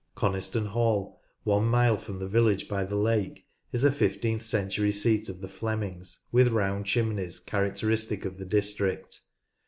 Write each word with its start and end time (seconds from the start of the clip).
Coniston 0.15 0.65
Hall, 0.65 1.21
one 1.43 1.65
mile 1.65 1.95
from 1.95 2.17
the 2.17 2.27
village 2.27 2.67
by 2.67 2.83
the 2.83 2.95
lake, 2.95 3.45
is 3.71 3.83
a 3.83 3.91
fifteenth 3.91 4.41
century 4.41 4.91
seat 4.91 5.29
of 5.29 5.41
the 5.41 5.47
Flemings, 5.47 6.21
with 6.31 6.47
round 6.47 6.87
chimneys 6.87 7.39
characteristic 7.39 8.25
of 8.25 8.39
the 8.39 8.45
district. 8.47 9.21